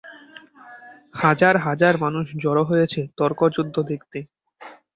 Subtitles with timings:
[1.15, 4.19] হাজার হাজার মানুষ জড়ো হয়েছে তর্কযুদ্ধ দেখতে!